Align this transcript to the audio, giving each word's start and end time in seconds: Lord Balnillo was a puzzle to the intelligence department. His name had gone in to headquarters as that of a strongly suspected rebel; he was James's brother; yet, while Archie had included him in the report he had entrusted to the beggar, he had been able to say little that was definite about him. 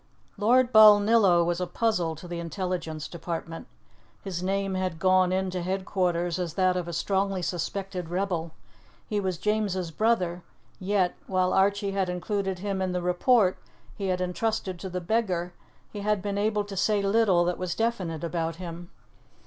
Lord 0.35 0.73
Balnillo 0.73 1.45
was 1.45 1.61
a 1.61 1.67
puzzle 1.67 2.15
to 2.15 2.27
the 2.27 2.39
intelligence 2.39 3.07
department. 3.07 3.67
His 4.23 4.41
name 4.41 4.73
had 4.73 4.97
gone 4.97 5.31
in 5.31 5.51
to 5.51 5.61
headquarters 5.61 6.39
as 6.39 6.55
that 6.55 6.75
of 6.75 6.87
a 6.87 6.91
strongly 6.91 7.43
suspected 7.43 8.09
rebel; 8.09 8.51
he 9.05 9.19
was 9.19 9.37
James's 9.37 9.91
brother; 9.91 10.41
yet, 10.79 11.13
while 11.27 11.53
Archie 11.53 11.91
had 11.91 12.09
included 12.09 12.57
him 12.57 12.81
in 12.81 12.93
the 12.93 13.01
report 13.03 13.59
he 13.95 14.07
had 14.07 14.21
entrusted 14.21 14.79
to 14.79 14.89
the 14.89 15.01
beggar, 15.01 15.53
he 15.93 15.99
had 15.99 16.23
been 16.23 16.35
able 16.39 16.63
to 16.63 16.75
say 16.75 17.03
little 17.03 17.45
that 17.45 17.59
was 17.59 17.75
definite 17.75 18.23
about 18.23 18.55
him. 18.55 18.89